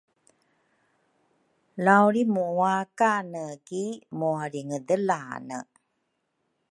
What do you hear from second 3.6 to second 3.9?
ki